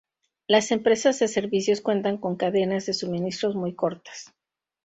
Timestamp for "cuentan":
1.81-2.17